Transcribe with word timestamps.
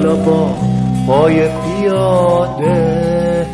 حالا 0.00 0.16
با 0.16 0.54
پای 1.06 1.48
پیاده 1.48 3.46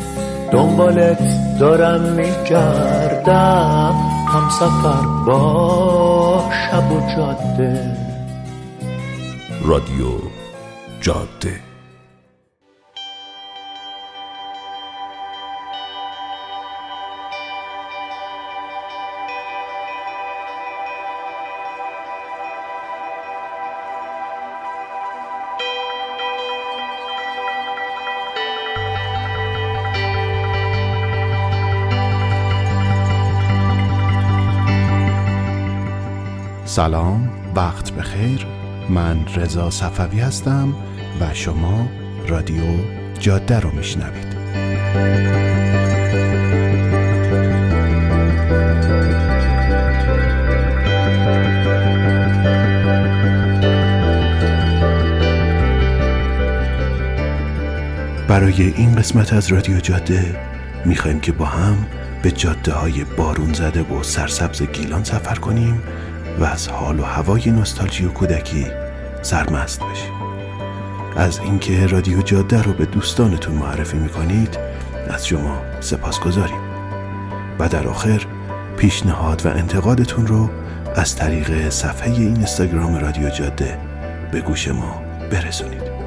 دنبالت 0.51 1.19
دارم 1.59 2.01
میگردم. 2.01 3.95
هم 4.27 4.49
سفر 4.49 5.07
با 5.25 6.43
شب 6.51 6.91
و 6.91 6.99
جاده. 7.15 7.97
رادیو 9.61 10.07
جاده. 11.01 11.66
سلام 36.77 37.29
وقت 37.55 37.91
بخیر. 37.91 38.47
من 38.89 39.25
رضا 39.35 39.69
صفوی 39.69 40.19
هستم 40.19 40.75
و 41.21 41.33
شما 41.33 41.87
رادیو 42.27 42.63
جاده 43.19 43.59
رو 43.59 43.71
میشنوید. 43.71 44.27
برای 58.27 58.63
این 58.63 58.95
قسمت 58.95 59.33
از 59.33 59.47
رادیو 59.47 59.79
جاده 59.79 60.35
می‌خوایم 60.85 61.19
که 61.19 61.31
با 61.31 61.45
هم 61.45 61.85
به 62.21 62.31
جاده 62.31 62.71
های 62.71 63.03
بارون 63.03 63.53
زده 63.53 63.81
و 63.81 64.03
سرسبز 64.03 64.61
گیلان 64.63 65.03
سفر 65.03 65.35
کنیم 65.35 65.81
و 66.39 66.43
از 66.43 66.67
حال 66.67 66.99
و 66.99 67.03
هوای 67.03 67.51
نوستالژی 67.51 68.05
و 68.05 68.09
کودکی 68.09 68.67
سرمست 69.21 69.83
بشید. 69.83 70.17
از 71.15 71.39
اینکه 71.39 71.87
رادیو 71.87 72.21
جاده 72.21 72.61
رو 72.61 72.73
به 72.73 72.85
دوستانتون 72.85 73.55
معرفی 73.55 73.97
می‌کنید 73.97 74.57
از 75.09 75.27
شما 75.27 75.61
سپاس 75.79 76.19
گذاریم 76.19 76.61
و 77.59 77.69
در 77.69 77.87
آخر 77.87 78.25
پیشنهاد 78.77 79.45
و 79.45 79.49
انتقادتون 79.49 80.27
رو 80.27 80.49
از 80.95 81.15
طریق 81.15 81.69
صفحه 81.69 82.11
این 82.11 82.35
اینستاگرام 82.35 82.95
رادیو 82.95 83.29
جاده 83.29 83.77
به 84.31 84.41
گوش 84.41 84.67
ما 84.67 85.01
برسونید. 85.31 86.06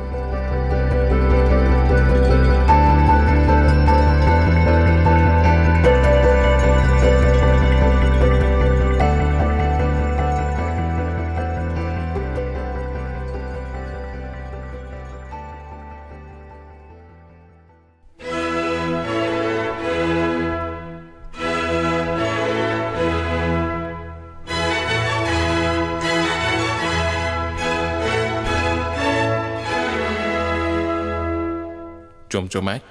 جمجمک 32.51 32.83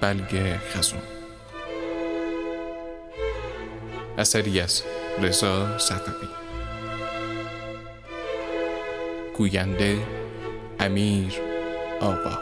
بلگ 0.00 0.58
خزون. 0.58 1.02
اثری 4.18 4.60
از 4.60 4.82
رضا 5.22 5.78
صفوی. 5.78 6.28
گوینده 9.36 9.98
امیر 10.80 11.32
آقا. 12.00 12.38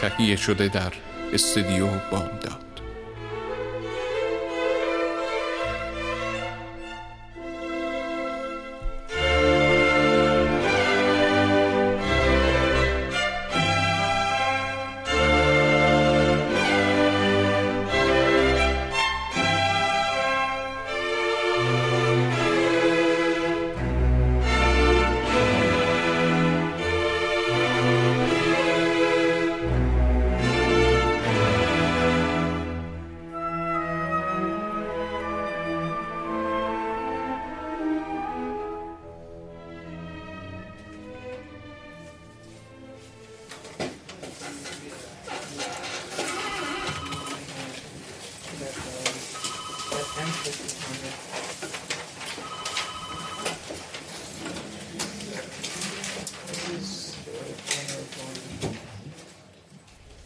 تهیه 0.00 0.36
شده 0.36 0.68
در 0.68 0.92
استودیو 1.32 1.86
بامداد. 2.10 2.69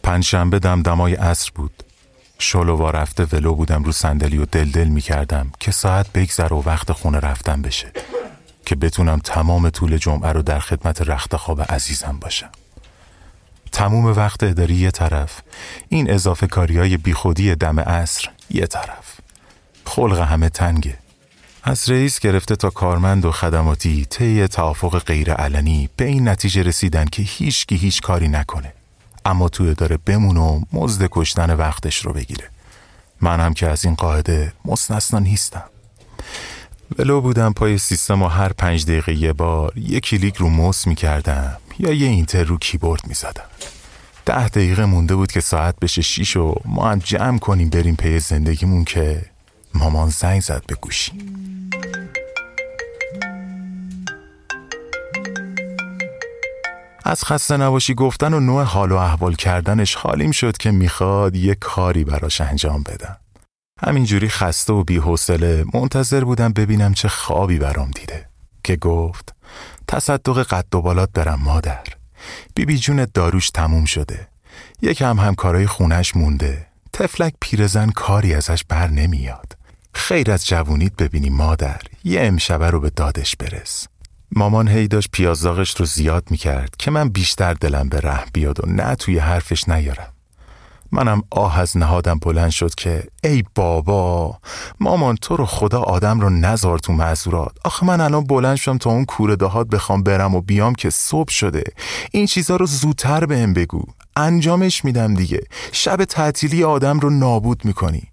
پنجشنبه 0.05 0.59
دمدمای 0.59 1.15
عصر 1.15 1.51
بود. 1.55 1.83
شلو 2.39 2.89
رفته 2.89 3.25
ولو 3.25 3.55
بودم 3.55 3.83
رو 3.83 3.91
صندلی 3.91 4.37
و 4.37 4.45
دل 4.45 4.71
دل 4.71 4.87
می 4.87 5.01
کردم 5.01 5.51
که 5.59 5.71
ساعت 5.71 6.13
بگذر 6.13 6.53
و 6.53 6.63
وقت 6.65 6.91
خونه 6.91 7.19
رفتن 7.19 7.61
بشه. 7.61 7.91
که 8.65 8.75
بتونم 8.75 9.19
تمام 9.19 9.69
طول 9.69 9.97
جمعه 9.97 10.31
رو 10.31 10.41
در 10.41 10.59
خدمت 10.59 11.01
رخت 11.01 11.35
خواب 11.35 11.61
عزیزم 11.61 12.17
باشم. 12.21 12.49
تموم 13.71 14.05
وقت 14.05 14.43
اداری 14.43 14.75
یه 14.75 14.91
طرف 14.91 15.41
این 15.89 16.11
اضافه 16.11 16.47
کاری 16.47 16.77
های 16.77 16.97
بیخودی 16.97 17.55
دم 17.55 17.79
عصر 17.79 18.29
یه 18.49 18.67
طرف. 18.67 19.19
خلق 19.85 20.19
همه 20.19 20.49
تنگه. 20.49 20.97
از 21.63 21.89
رئیس 21.89 22.19
گرفته 22.19 22.55
تا 22.55 22.69
کارمند 22.69 23.25
و 23.25 23.31
خدماتی 23.31 24.05
طی 24.05 24.47
توافق 24.47 24.99
غیر 24.99 25.33
علنی 25.33 25.89
به 25.97 26.05
این 26.05 26.27
نتیجه 26.27 26.63
رسیدن 26.63 27.05
که 27.05 27.21
هیچ 27.21 27.65
هیچ 27.69 28.01
کاری 28.01 28.27
نکنه. 28.27 28.73
اما 29.25 29.49
توی 29.49 29.73
اداره 29.73 29.97
بمون 29.97 30.37
و 30.37 30.61
مزد 30.73 31.07
کشتن 31.11 31.53
وقتش 31.53 32.05
رو 32.05 32.13
بگیره. 32.13 32.49
من 33.21 33.39
هم 33.39 33.53
که 33.53 33.67
از 33.67 33.85
این 33.85 33.95
قاعده 33.95 34.53
مستثنا 34.65 35.19
نیستم. 35.19 35.63
ولو 36.99 37.21
بودم 37.21 37.53
پای 37.53 37.77
سیستم 37.77 38.21
و 38.21 38.27
هر 38.27 38.53
پنج 38.53 38.85
دقیقه 38.85 39.13
یه 39.13 39.33
بار 39.33 39.77
یه 39.77 39.99
کلیک 39.99 40.35
رو 40.35 40.49
موس 40.49 40.87
می 40.87 40.95
کردم 40.95 41.57
یا 41.79 41.93
یه 41.93 42.07
enter 42.07 42.43
رو 42.43 42.57
کیبورد 42.57 43.07
می 43.07 43.13
زدم 43.13 43.45
ده 44.25 44.47
دقیقه 44.47 44.85
مونده 44.85 45.15
بود 45.15 45.31
که 45.31 45.41
ساعت 45.41 45.75
بشه 45.79 46.01
شیش 46.01 46.37
و 46.37 46.55
ما 46.65 46.89
هم 46.89 46.99
جمع 46.99 47.37
کنیم 47.37 47.69
بریم 47.69 47.95
پی 47.95 48.19
زندگیمون 48.19 48.83
که 48.83 49.25
مامان 49.73 50.09
زنگ 50.09 50.41
زد 50.41 50.63
به 50.67 50.75
گوشی 50.75 51.11
از 57.07 57.23
خسته 57.23 57.57
نباشی 57.57 57.93
گفتن 57.93 58.33
و 58.33 58.39
نوع 58.39 58.63
حال 58.63 58.91
و 58.91 58.95
احوال 58.95 59.35
کردنش 59.35 59.95
حالیم 59.95 60.31
شد 60.31 60.57
که 60.57 60.71
می‌خواد 60.71 61.35
یه 61.35 61.55
کاری 61.55 62.03
براش 62.03 62.41
انجام 62.41 62.83
بدم. 62.83 63.17
همینجوری 63.81 64.29
خسته 64.29 64.73
و 64.73 64.83
بیحوصله 64.83 65.65
منتظر 65.73 66.23
بودم 66.23 66.53
ببینم 66.53 66.93
چه 66.93 67.07
خوابی 67.07 67.59
برام 67.59 67.91
دیده. 67.91 68.29
که 68.63 68.75
گفت 68.75 69.35
تصدق 69.87 70.43
قد 70.43 70.75
و 70.75 70.81
بالات 70.81 71.09
برم 71.13 71.39
مادر. 71.43 71.83
بیبی 72.55 72.73
بی 72.73 72.79
جون 72.79 73.07
داروش 73.13 73.49
تموم 73.49 73.85
شده. 73.85 74.27
یکم 74.81 75.19
هم 75.19 75.35
کارای 75.35 75.67
خونش 75.67 76.15
مونده. 76.15 76.67
تفلک 76.93 77.33
پیرزن 77.41 77.89
کاری 77.89 78.33
ازش 78.33 78.63
بر 78.69 78.87
نمیاد. 78.87 79.57
خیر 79.93 80.31
از 80.31 80.45
جوونیت 80.45 80.95
ببینی 80.95 81.29
مادر. 81.29 81.81
یه 82.03 82.21
امشبه 82.21 82.69
رو 82.69 82.79
به 82.79 82.89
دادش 82.89 83.35
برس. 83.35 83.87
مامان 84.35 84.67
هی 84.67 84.87
داشت 84.87 85.09
پیازداغش 85.11 85.75
رو 85.75 85.85
زیاد 85.85 86.23
می‌کرد 86.29 86.75
که 86.79 86.91
من 86.91 87.09
بیشتر 87.09 87.53
دلم 87.53 87.89
به 87.89 87.99
رحم 87.99 88.27
بیاد 88.33 88.63
و 88.65 88.71
نه 88.71 88.95
توی 88.95 89.17
حرفش 89.17 89.69
نیارم. 89.69 90.11
منم 90.91 91.21
آه 91.31 91.59
از 91.59 91.77
نهادم 91.77 92.19
بلند 92.19 92.49
شد 92.49 92.75
که 92.75 93.03
ای 93.23 93.43
بابا 93.55 94.37
مامان 94.79 95.15
تو 95.15 95.35
رو 95.35 95.45
خدا 95.45 95.81
آدم 95.81 96.19
رو 96.19 96.29
نزار 96.29 96.79
تو 96.79 96.93
معذورات. 96.93 97.51
آخه 97.63 97.85
من 97.85 98.01
الان 98.01 98.23
بلند 98.23 98.55
شدم 98.55 98.77
تا 98.77 98.89
اون 98.89 99.05
کوره 99.05 99.35
دهات 99.35 99.67
بخوام 99.67 100.03
برم 100.03 100.35
و 100.35 100.41
بیام 100.41 100.75
که 100.75 100.89
صبح 100.89 101.31
شده. 101.31 101.63
این 102.11 102.25
چیزا 102.25 102.55
رو 102.55 102.65
زودتر 102.65 103.25
بهم 103.25 103.53
بگو. 103.53 103.83
انجامش 104.15 104.85
میدم 104.85 105.13
دیگه. 105.13 105.41
شب 105.71 106.03
تعطیلی 106.03 106.63
آدم 106.63 106.99
رو 106.99 107.09
نابود 107.09 107.65
می‌کنی. 107.65 108.03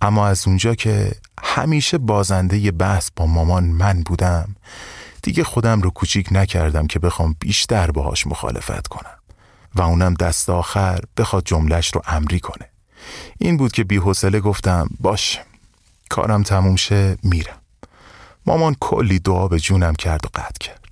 اما 0.00 0.26
از 0.26 0.48
اونجا 0.48 0.74
که 0.74 1.12
همیشه 1.42 1.98
بازنده 1.98 2.70
بحث 2.70 3.10
با 3.16 3.26
مامان 3.26 3.64
من 3.64 4.02
بودم 4.02 4.56
دیگه 5.26 5.44
خودم 5.44 5.80
رو 5.80 5.90
کوچیک 5.90 6.28
نکردم 6.30 6.86
که 6.86 6.98
بخوام 6.98 7.36
بیشتر 7.40 7.90
باهاش 7.90 8.26
مخالفت 8.26 8.86
کنم. 8.86 9.18
و 9.74 9.82
اونم 9.82 10.14
دست 10.14 10.50
آخر 10.50 11.00
بخواد 11.16 11.42
جملش 11.44 11.94
رو 11.94 12.02
امری 12.06 12.40
کنه. 12.40 12.68
این 13.38 13.56
بود 13.56 13.72
که 13.72 13.84
بی 13.84 13.96
حوصله 13.96 14.40
گفتم 14.40 14.88
باش 15.00 15.38
کارم 16.10 16.42
تموم 16.42 16.76
شه 16.76 17.18
میرم. 17.22 17.56
مامان 18.46 18.76
کلی 18.80 19.18
دعا 19.18 19.48
به 19.48 19.60
جونم 19.60 19.94
کرد 19.94 20.26
و 20.26 20.28
قطع 20.34 20.58
کرد. 20.60 20.84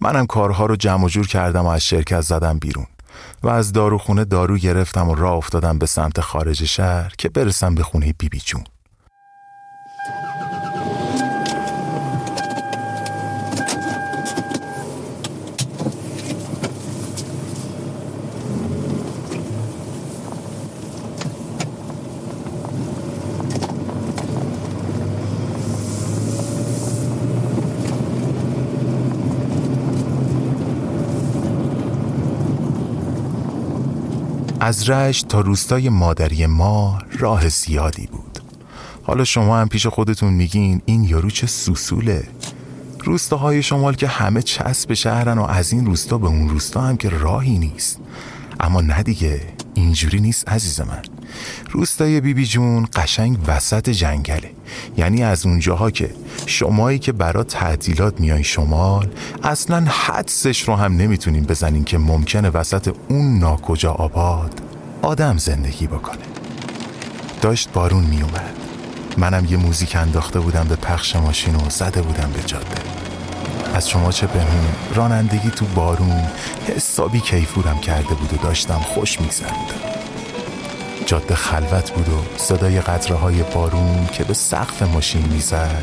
منم 0.00 0.26
کارها 0.26 0.66
رو 0.66 0.76
جمع 0.76 1.08
جور 1.08 1.26
کردم 1.26 1.64
و 1.64 1.68
از 1.68 1.84
شرکت 1.84 2.20
زدم 2.20 2.58
بیرون. 2.58 2.86
و 3.42 3.48
از 3.48 3.72
داروخونه 3.72 4.24
دارو 4.24 4.58
گرفتم 4.58 5.08
و 5.08 5.14
راه 5.14 5.34
افتادم 5.34 5.78
به 5.78 5.86
سمت 5.86 6.20
خارج 6.20 6.64
شهر 6.64 7.12
که 7.18 7.28
برسم 7.28 7.74
به 7.74 7.82
خونه 7.82 8.06
بیبی 8.06 8.28
بی 8.28 8.40
جون. 8.40 8.64
از 34.72 34.90
رشت 34.90 35.28
تا 35.28 35.40
روستای 35.40 35.88
مادری 35.88 36.46
ما 36.46 36.98
راه 37.18 37.48
زیادی 37.48 38.06
بود. 38.06 38.38
حالا 39.02 39.24
شما 39.24 39.58
هم 39.58 39.68
پیش 39.68 39.86
خودتون 39.86 40.32
میگین 40.32 40.82
این 40.84 41.04
یارو 41.04 41.30
چه 41.30 41.46
سوسوله. 41.46 42.28
روستاهای 43.04 43.62
شمال 43.62 43.94
که 43.94 44.06
همه 44.06 44.42
چسب 44.42 44.94
شهرن 44.94 45.38
و 45.38 45.42
از 45.42 45.72
این 45.72 45.86
روستا 45.86 46.18
به 46.18 46.26
اون 46.26 46.48
روستا 46.48 46.80
هم 46.80 46.96
که 46.96 47.08
راهی 47.08 47.58
نیست. 47.58 47.98
اما 48.60 48.80
نه 48.80 49.02
دیگه 49.02 49.40
اینجوری 49.74 50.20
نیست 50.20 50.48
عزیز 50.48 50.80
من. 50.80 51.02
روستای 51.70 52.20
بیبی 52.20 52.46
جون 52.46 52.88
قشنگ 52.94 53.38
وسط 53.46 53.88
جنگله. 53.90 54.50
یعنی 54.96 55.22
از 55.22 55.46
اونجاها 55.46 55.90
که 55.90 56.10
شمایی 56.46 56.98
که 56.98 57.12
برا 57.12 57.44
تعطیلات 57.44 58.20
میای 58.20 58.44
شمال 58.44 59.08
اصلا 59.42 59.84
حدسش 59.88 60.68
رو 60.68 60.76
هم 60.76 60.96
نمی‌تونیم 60.96 61.44
بزنین 61.44 61.84
که 61.84 61.98
ممکنه 61.98 62.50
وسط 62.50 62.94
اون 63.08 63.38
ناکجا 63.38 63.92
آباد 63.92 64.61
آدم 65.02 65.38
زندگی 65.38 65.86
بکنه. 65.86 66.22
داشت 67.40 67.72
بارون 67.72 68.04
میومد 68.04 68.56
منم 69.16 69.46
یه 69.50 69.56
موزیک 69.56 69.96
انداخته 69.96 70.40
بودم 70.40 70.64
به 70.68 70.76
پخش 70.76 71.16
ماشین 71.16 71.54
و 71.54 71.70
زده 71.70 72.02
بودم 72.02 72.30
به 72.30 72.42
جاده. 72.42 72.76
از 73.74 73.88
شما 73.88 74.12
چه 74.12 74.26
بهون؟ 74.26 74.66
رانندگی 74.94 75.50
تو 75.50 75.66
بارون. 75.66 76.22
حسابی 76.76 77.20
کیفورم 77.20 77.78
کرده 77.78 78.14
بود 78.14 78.32
و 78.32 78.36
داشتم 78.36 78.78
خوش 78.78 79.20
میگذروندم. 79.20 79.74
جاده 81.06 81.34
خلوت 81.34 81.90
بود 81.90 82.08
و 82.08 82.22
صدای 82.36 82.80
قطره 82.80 83.16
های 83.16 83.42
بارون 83.42 84.06
که 84.06 84.24
به 84.24 84.34
سقف 84.34 84.82
ماشین 84.82 85.28
می‌زد 85.28 85.82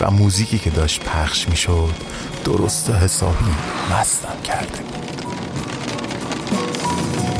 و 0.00 0.10
موزیکی 0.10 0.58
که 0.58 0.70
داشت 0.70 1.00
پخش 1.04 1.48
می‌شد 1.48 1.94
درست 2.44 2.90
و 2.90 2.92
حسابی 2.92 3.50
مستم 3.90 4.42
کرده 4.44 4.82
بود. 4.82 4.97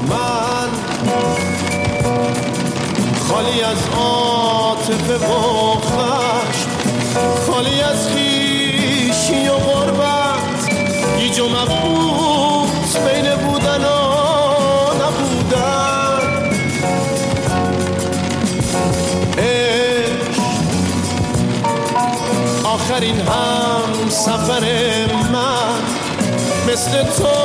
من 0.08 0.69
خالی 3.28 3.62
از 3.62 3.76
عاطفه 3.96 5.14
و 5.14 5.75
خشم 5.75 6.70
خالی 7.46 7.81
از 7.81 8.08
خیشی 8.08 9.49
و 9.49 9.52
غربت. 9.52 10.70
گیج 11.19 11.40
و 11.40 11.49
مبهوت 11.49 12.96
بین 13.06 13.34
بودن 13.34 13.84
و 13.84 13.88
نبودن. 14.94 16.20
عشق 19.38 20.43
آخرین 22.64 23.20
هم 23.20 24.08
سفر 24.08 24.64
من. 25.32 25.82
مثل 26.72 27.02
تو 27.02 27.38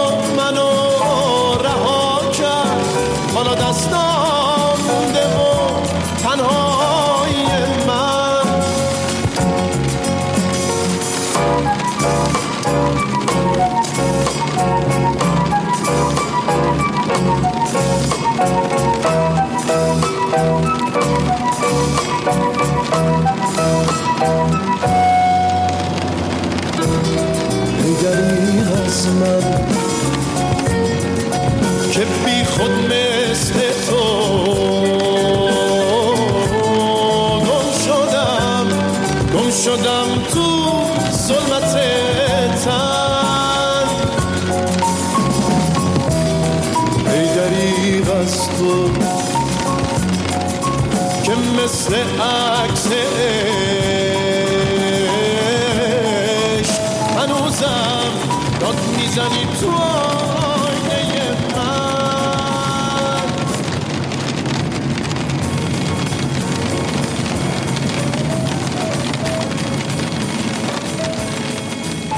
داد 58.63 58.75
می‌زنی 58.97 59.45
تو 59.61 59.71
آینه 59.71 61.31
من. 61.55 61.73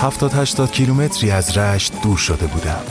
هفتاد 0.02 0.34
هشتاد 0.34 0.72
کیلومتری 0.72 1.32
از 1.32 1.58
رشت 1.58 1.94
دور 2.04 2.18
شده 2.18 2.48
بودم 2.48 2.82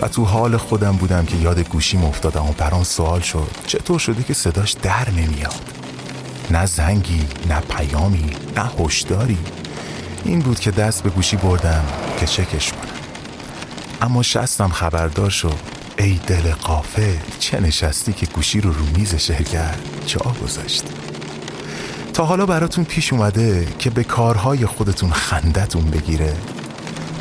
و 0.00 0.08
تو 0.08 0.24
حال 0.24 0.56
خودم 0.56 0.92
بودم 0.96 1.26
که 1.26 1.36
یاد 1.36 1.60
گوشیم 1.60 2.04
افتادم 2.04 2.46
و 2.46 2.52
برام 2.52 2.84
سوال 2.84 3.20
شد 3.20 3.50
چطور 3.66 3.98
شده 3.98 4.22
که 4.22 4.34
صداش 4.34 4.72
در 4.72 5.10
نمیاد؟ 5.10 5.54
نه 6.50 6.66
زنگی 6.66 7.26
نه 7.48 7.60
پیامی 7.60 8.30
نه 8.56 8.70
هشداری. 8.78 9.38
این 10.24 10.40
بود 10.40 10.60
که 10.60 10.70
دست 10.70 11.02
به 11.02 11.10
گوشی 11.10 11.36
بردم 11.36 11.84
که 12.20 12.26
چکش 12.26 12.72
کنم. 12.72 12.83
اما 14.04 14.22
شستم 14.22 14.68
خبردار 14.68 15.30
شد 15.30 15.58
ای 15.98 16.20
دل 16.26 16.52
قافل 16.52 17.16
چه 17.38 17.60
نشستی 17.60 18.12
که 18.12 18.26
گوشی 18.26 18.60
رو 18.60 18.72
رو 18.72 18.84
میز 18.96 19.14
شرکت 19.14 19.78
جا 20.06 20.34
گذاشتی؟ 20.42 20.88
تا 22.12 22.24
حالا 22.24 22.46
براتون 22.46 22.84
پیش 22.84 23.12
اومده 23.12 23.66
که 23.78 23.90
به 23.90 24.04
کارهای 24.04 24.66
خودتون 24.66 25.10
خندتون 25.10 25.84
بگیره. 25.84 26.36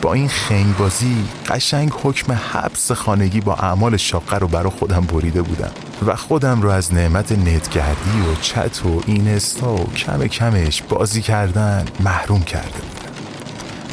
با 0.02 0.14
این 0.14 0.28
خنگبازی 0.28 1.16
قشنگ 1.48 1.92
حکم 2.04 2.34
حبس 2.34 2.92
خانگی 2.92 3.42
با 3.42 3.56
اعمال 3.56 3.98
شاقه 3.98 4.38
رو 4.38 4.48
برا 4.48 4.70
خودم 4.70 5.02
بریده 5.02 5.42
بودم. 5.42 5.72
و 6.06 6.16
خودم 6.16 6.62
رو 6.62 6.70
از 6.70 6.94
نعمت 6.94 7.32
نتگردی 7.32 8.22
و 8.32 8.42
چت 8.42 8.86
و 8.86 9.02
اینستا 9.06 9.74
و 9.74 9.94
کم 9.94 10.28
کمش 10.28 10.82
بازی 10.82 11.22
کردن 11.22 11.86
محروم 12.00 12.44
کرده 12.44 12.80
بودم. 12.80 13.14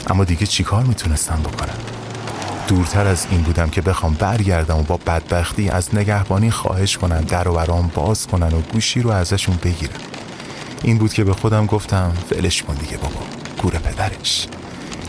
اما 0.06 0.24
دیگه 0.24 0.46
چیکار 0.46 0.84
می‌تونستم 0.84 1.40
بکنم؟ 1.42 1.99
دورتر 2.70 3.06
از 3.06 3.26
این 3.30 3.42
بودم 3.42 3.70
که 3.70 3.80
بخوام 3.80 4.14
برگردم 4.14 4.78
و 4.78 4.82
با 4.82 4.96
بدبختی 4.96 5.68
از 5.68 5.94
نگهبانی 5.94 6.50
خواهش 6.50 6.96
کنم 6.96 7.20
در 7.20 7.48
و 7.48 7.52
برام 7.52 7.90
باز 7.94 8.26
کنن 8.26 8.52
و 8.52 8.60
گوشی 8.60 9.02
رو 9.02 9.10
ازشون 9.10 9.56
بگیرم. 9.62 10.00
این 10.82 10.98
بود 10.98 11.12
که 11.12 11.24
به 11.24 11.32
خودم 11.32 11.66
گفتم 11.66 12.12
ولش 12.30 12.62
کن 12.62 12.74
دیگه 12.74 12.96
بابا 12.96 13.20
گور 13.62 13.72
پدرش. 13.72 14.46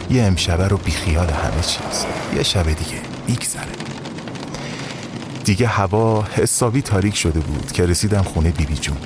یه 0.10 0.24
امشبه 0.24 0.68
رو 0.68 0.77
بیخیال 0.77 1.30
همه 1.30 1.62
چیز. 1.62 2.06
یه 2.36 2.44
شب 2.44 2.63
دیگه 2.63 3.01
میگذره. 3.27 3.72
دیگه 5.44 5.68
هوا 5.68 6.22
حسابی 6.22 6.82
تاریک 6.82 7.15
شده 7.15 7.39
بود 7.39 7.72
که 7.72 7.86
رسیدم 7.86 8.22
خونه 8.22 8.50
بیبی 8.50 8.75
جون. 8.75 8.98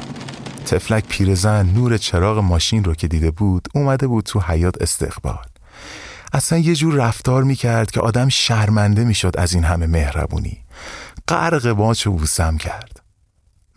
تفلک 0.65 1.03
پیرزن 1.07 1.65
نور 1.65 1.97
چراغ 1.97 2.37
ماشین 2.37 2.83
رو 2.83 2.95
که 2.95 3.07
دیده 3.07 3.31
بود 3.31 3.67
اومده 3.73 4.07
بود 4.07 4.23
تو 4.23 4.39
حیات 4.39 4.81
استقبال 4.81 5.54
اصلا 6.35 6.59
یه 6.59 6.75
جور 6.75 6.93
رفتار 6.93 7.43
می‌کرد 7.43 7.91
که 7.91 8.01
آدم 8.01 8.29
شرمنده 8.29 9.03
می‌شد 9.03 9.33
از 9.37 9.53
این 9.53 9.63
همه 9.63 9.87
مهربونی. 9.87 10.63
غرق 11.27 11.71
باچ 11.71 12.07
و 12.07 12.11
بوسم 12.11 12.57
کرد. 12.57 13.03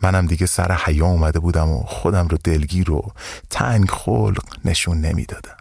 منم 0.01 0.25
دیگه 0.25 0.45
سر 0.45 0.71
حیا 0.71 1.05
اومده 1.05 1.39
بودم 1.39 1.69
و 1.69 1.83
خودم 1.83 2.27
رو 2.27 2.37
دلگیر 2.43 2.91
و 2.91 3.11
تنگ 3.49 3.89
خلق 3.89 4.43
نشون 4.65 5.01
نمی‌دادم. 5.01 5.57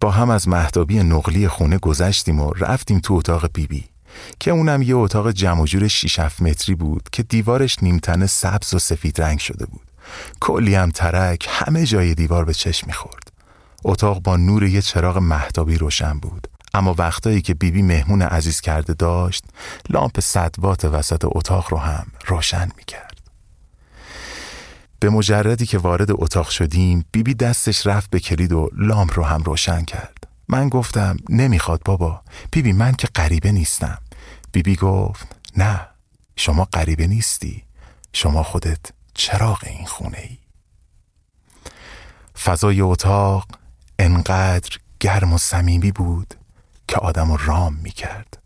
با 0.00 0.10
هم 0.10 0.30
از 0.30 0.48
محتابی 0.48 1.02
نقلی 1.02 1.48
خونه 1.48 1.78
گذشتیم 1.78 2.40
و 2.40 2.52
رفتیم 2.52 3.00
تو 3.00 3.14
اتاق 3.14 3.50
بیبی 3.52 3.78
بی. 3.78 3.88
که 4.40 4.50
اونم 4.50 4.82
یه 4.82 4.96
اتاق 4.96 5.30
جمع 5.30 5.62
و 5.62 5.66
جور 5.66 5.88
6 5.88 6.18
متری 6.18 6.74
بود 6.74 7.08
که 7.12 7.22
دیوارش 7.22 7.82
نیمتنه 7.82 8.26
سبز 8.26 8.74
و 8.74 8.78
سفید 8.78 9.22
رنگ 9.22 9.38
شده 9.38 9.66
بود. 9.66 9.90
کلی 10.40 10.74
هم 10.74 10.90
ترک 10.90 11.46
همه 11.50 11.86
جای 11.86 12.14
دیوار 12.14 12.44
به 12.44 12.54
چشم 12.54 12.86
می‌خورد. 12.86 13.23
اتاق 13.84 14.22
با 14.22 14.36
نور 14.36 14.64
یه 14.64 14.82
چراغ 14.82 15.18
محتابی 15.18 15.78
روشن 15.78 16.18
بود. 16.18 16.48
اما 16.74 16.94
وقتایی 16.98 17.42
که 17.42 17.54
بیبی 17.54 17.82
مهمون 17.82 18.22
عزیز 18.22 18.60
کرده 18.60 18.94
داشت 18.94 19.44
لامپ 19.88 20.20
صد 20.20 20.54
وات 20.58 20.84
وسط 20.84 21.24
اتاق 21.24 21.66
رو 21.70 21.78
هم 21.78 22.06
روشن 22.26 22.68
می‌کرد. 22.76 23.20
به 25.00 25.10
مجردی 25.10 25.66
که 25.66 25.78
وارد 25.78 26.08
اتاق 26.10 26.50
شدیم 26.50 27.04
بیبی 27.12 27.34
دستش 27.34 27.86
رفت 27.86 28.10
به 28.10 28.20
کلید 28.20 28.52
و 28.52 28.70
لامپ 28.76 29.18
رو 29.18 29.24
هم 29.24 29.42
روشن 29.42 29.84
کرد. 29.84 30.26
من 30.48 30.68
گفتم 30.68 31.16
نمی‌خواد 31.28 31.82
بابا. 31.84 32.22
بیبی 32.50 32.72
من 32.72 32.92
که 32.92 33.08
غریبه 33.14 33.52
نیستم. 33.52 33.98
بیبی 34.52 34.76
گفت 34.76 35.36
نه 35.56 35.80
شما 36.36 36.64
غریبه 36.64 37.06
نیستی. 37.06 37.62
شما 38.12 38.42
خودت 38.42 38.80
چراغ 39.14 39.62
این 39.66 39.86
خونه 39.86 40.18
ای 40.18 40.38
فضای 42.44 42.80
اتاق 42.80 43.48
انقدر 44.04 44.78
گرم 45.00 45.32
و 45.32 45.38
صمیمی 45.38 45.92
بود 45.92 46.34
که 46.88 46.96
آدم 46.96 47.32
رو 47.32 47.36
رام 47.46 47.74
می 47.74 47.90
کرد. 47.90 48.42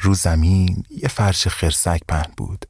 رو 0.00 0.14
زمین 0.14 0.84
یه 0.90 1.08
فرش 1.08 1.48
خرسک 1.48 2.00
پهن 2.08 2.32
بود 2.36 2.66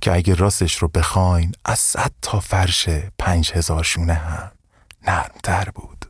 که 0.00 0.12
اگه 0.12 0.34
راستش 0.34 0.76
رو 0.76 0.88
بخواین 0.88 1.52
از 1.64 1.78
صد 1.78 2.12
تا 2.22 2.40
فرش 2.40 2.88
پنج 3.18 3.52
هزار 3.54 3.82
شونه 3.82 4.14
هم 4.14 4.52
نرمتر 5.06 5.70
بود. 5.74 6.04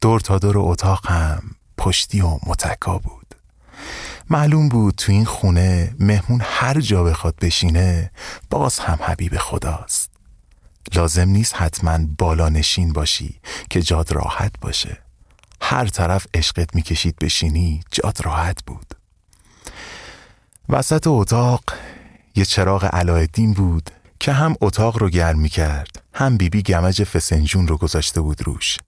دور 0.00 0.20
تا 0.20 0.38
دور 0.38 0.58
اتاق 0.58 1.06
هم 1.06 1.42
پشتی 1.78 2.20
و 2.20 2.38
متکا 2.46 2.98
بود. 2.98 3.34
معلوم 4.30 4.68
بود 4.68 4.94
تو 4.94 5.12
این 5.12 5.24
خونه 5.24 5.94
مهمون 5.98 6.40
هر 6.44 6.80
جا 6.80 7.04
بخواد 7.04 7.36
بشینه 7.36 8.10
باز 8.50 8.78
هم 8.78 8.98
حبیب 9.02 9.38
خداست. 9.38 10.17
لازم 10.94 11.28
نیست 11.28 11.54
حتما 11.54 11.98
بالا 12.18 12.48
نشین 12.48 12.92
باشی 12.92 13.40
که 13.70 13.82
جاد 13.82 14.12
راحت 14.12 14.52
باشه. 14.60 14.98
هر 15.60 15.86
طرف 15.86 16.26
عشقت 16.34 16.74
می‌کشید 16.74 17.16
بشینی 17.16 17.80
جاد 17.90 18.18
راحت 18.24 18.64
بود. 18.64 18.94
وسط 20.68 21.06
اتاق 21.06 21.62
یه 22.34 22.44
چراغ 22.44 22.84
علایالدین 22.84 23.52
بود 23.52 23.90
که 24.20 24.32
هم 24.32 24.54
اتاق 24.60 24.98
رو 24.98 25.10
گرم 25.10 25.38
می‌کرد 25.38 26.02
هم 26.14 26.36
بیبی 26.36 26.62
گمج 26.62 27.04
فسنجون 27.04 27.68
رو 27.68 27.76
گذاشته 27.76 28.20
بود 28.20 28.42
روش. 28.42 28.78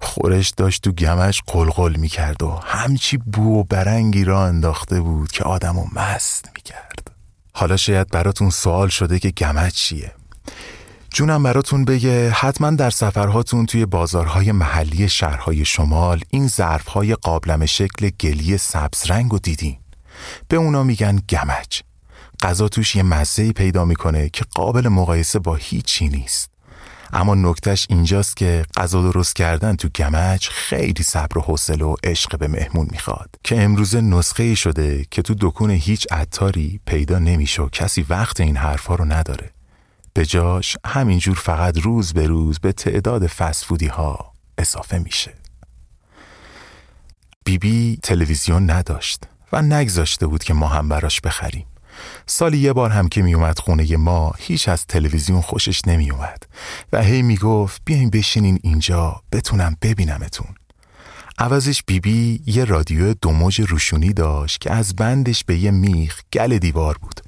خورش 0.00 0.50
داشت 0.50 0.82
تو 0.82 0.92
گمج 0.92 1.40
قلقل 1.46 1.96
می‌کرد 1.96 2.42
و 2.42 2.60
همچی 2.64 3.16
بو 3.16 3.60
و 3.60 3.64
برنگی 3.64 4.24
را 4.24 4.46
انداخته 4.46 5.00
بود 5.00 5.32
که 5.32 5.44
آدمو 5.44 5.86
مست 5.92 6.50
می‌کرد. 6.54 7.10
حالا 7.52 7.76
شاید 7.76 8.08
براتون 8.08 8.50
سوال 8.50 8.88
شده 8.88 9.18
که 9.18 9.30
گمج 9.30 9.72
چیه. 9.72 10.12
جونم 11.10 11.42
براتون 11.42 11.84
بگه 11.84 12.30
حتما 12.30 12.70
در 12.70 12.90
سفرهاتون 12.90 13.66
توی 13.66 13.86
بازارهای 13.86 14.52
محلی 14.52 15.08
شهرهای 15.08 15.64
شمال 15.64 16.20
این 16.30 16.48
ظرفهای 16.48 17.14
قابلم 17.14 17.66
شکل 17.66 18.10
گلی 18.20 18.58
سبز 18.58 19.10
رنگ 19.10 19.32
رو 19.32 19.38
دیدین. 19.38 19.78
به 20.48 20.56
اونا 20.56 20.82
میگن 20.82 21.20
گمج. 21.28 21.80
غذا 22.42 22.68
توش 22.68 22.96
یه 22.96 23.02
مزهی 23.02 23.52
پیدا 23.52 23.84
می‌کنه 23.84 24.28
که 24.28 24.44
قابل 24.54 24.88
مقایسه 24.88 25.38
با 25.38 25.54
هیچی 25.54 26.08
نیست. 26.08 26.50
اما 27.12 27.34
نکتش 27.34 27.86
اینجاست 27.90 28.36
که 28.36 28.64
غذا 28.76 29.10
درست 29.10 29.36
کردن 29.36 29.76
تو 29.76 29.88
گمج 29.88 30.48
خیلی 30.48 31.02
صبر 31.02 31.38
و 31.38 31.40
حوصله 31.40 31.84
و 31.84 31.96
عشق 32.04 32.38
به 32.38 32.48
مهمون 32.48 32.88
می‌خواد. 32.90 33.30
که 33.44 33.62
امروزه 33.62 34.00
نسخه 34.00 34.42
ای 34.42 34.56
شده 34.56 35.06
که 35.10 35.22
تو 35.22 35.34
دکون 35.40 35.70
هیچ 35.70 36.06
عطاری 36.10 36.80
پیدا 36.86 37.18
نمیشه 37.18 37.62
و 37.62 37.68
کسی 37.68 38.06
وقت 38.08 38.40
این 38.40 38.56
حرفا 38.56 38.94
رو 38.94 39.04
نداره. 39.04 39.50
به 40.18 40.26
جاش 40.26 40.76
همینجور 40.86 41.36
فقط 41.36 41.78
روز 41.78 42.12
به 42.12 42.26
روز 42.26 42.58
به 42.58 42.72
تعداد 42.72 43.26
فسفودی 43.26 43.86
ها 43.86 44.32
اضافه 44.58 44.98
میشه. 44.98 45.34
بیبی 47.44 47.90
بی 47.90 47.98
تلویزیون 48.02 48.70
نداشت 48.70 49.22
و 49.52 49.62
نگذاشته 49.62 50.26
بود 50.26 50.44
که 50.44 50.54
ما 50.54 50.68
هم 50.68 50.88
براش 50.88 51.20
بخریم. 51.20 51.66
سالی 52.26 52.58
یه 52.58 52.72
بار 52.72 52.90
هم 52.90 53.08
که 53.08 53.22
میومد 53.22 53.58
خونه 53.58 53.96
ما 53.96 54.32
هیچ 54.38 54.68
از 54.68 54.86
تلویزیون 54.86 55.40
خوشش 55.40 55.80
نمیومد 55.86 56.42
و 56.92 57.02
هی 57.02 57.22
می‌گفت 57.22 57.82
بیاین 57.84 58.10
بشینین 58.10 58.58
اینجا 58.62 59.22
بتونم 59.32 59.76
ببینمتون. 59.82 60.54
عوضش 61.38 61.82
بی‌بی 61.86 62.52
یه 62.52 62.64
رادیو 62.64 63.14
دوموج 63.14 63.60
روشونی 63.60 64.12
داشت 64.12 64.60
که 64.60 64.72
از 64.72 64.96
بندش 64.96 65.44
به 65.44 65.58
یه 65.58 65.70
میخ 65.70 66.22
گل 66.32 66.58
دیوار 66.58 66.98
بود 66.98 67.20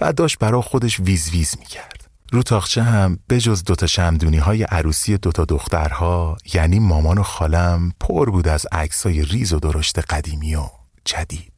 و 0.00 0.12
داشت 0.12 0.38
برا 0.38 0.62
خودش 0.62 1.00
ویز 1.00 1.30
ویز 1.30 1.54
می‌کرد. 1.58 2.07
رو 2.32 2.42
تاخچه 2.42 2.82
هم 2.82 3.18
بجز 3.28 3.64
دوتا 3.64 3.86
شمدونی 3.86 4.38
های 4.38 4.62
عروسی 4.62 5.18
دوتا 5.18 5.44
دخترها 5.44 6.36
یعنی 6.54 6.78
مامان 6.78 7.18
و 7.18 7.22
خالم 7.22 7.92
پر 8.00 8.30
بود 8.30 8.48
از 8.48 8.66
عکسای 8.72 9.22
ریز 9.22 9.52
و 9.52 9.58
درشت 9.58 9.98
قدیمی 9.98 10.54
و 10.54 10.64
جدید. 11.04 11.52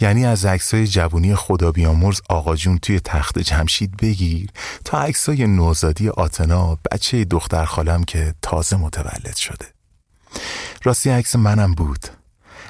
یعنی 0.00 0.26
از 0.26 0.44
عکسای 0.44 0.86
جوونی 0.86 1.34
خدا 1.34 1.72
بیامرز 1.72 2.20
آقا 2.28 2.56
جون 2.56 2.78
توی 2.78 3.00
تخت 3.00 3.38
جمشید 3.38 3.96
بگیر 3.96 4.50
تا 4.84 5.02
عکسای 5.02 5.46
نوزادی 5.46 6.08
آتنا 6.08 6.78
بچه 6.92 7.24
دختر 7.24 7.64
خالم 7.64 8.04
که 8.04 8.34
تازه 8.42 8.76
متولد 8.76 9.36
شده. 9.36 9.66
راستی 10.84 11.10
عکس 11.10 11.36
منم 11.36 11.74
بود. 11.74 12.21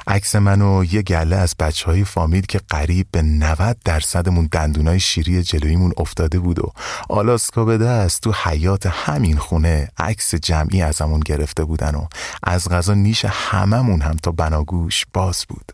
عکس 0.07 0.35
من 0.37 0.63
و 0.63 0.85
یه 0.85 1.03
گله 1.03 1.37
از 1.37 1.55
بچه 1.59 1.87
های 1.87 2.05
فامیل 2.05 2.47
که 2.47 2.61
قریب 2.69 3.07
به 3.13 3.23
90 3.23 3.77
درصدمون 3.85 4.49
دندونای 4.53 5.01
شیری 5.01 5.43
جلویمون 5.43 5.93
افتاده 5.97 6.39
بود 6.39 6.59
و 6.59 6.73
آلاسکا 7.09 7.65
به 7.65 7.79
دست 7.79 8.23
تو 8.23 8.33
حیات 8.45 8.87
همین 8.87 9.37
خونه 9.37 9.89
عکس 9.99 10.35
جمعی 10.35 10.83
ازمون 10.83 11.21
گرفته 11.21 11.65
بودن 11.65 11.95
و 11.95 12.07
از 12.43 12.69
غذا 12.69 12.95
نیش 12.95 13.25
هممون 13.25 14.01
هم 14.01 14.17
تا 14.17 14.31
بناگوش 14.31 15.07
باز 15.13 15.45
بود. 15.49 15.73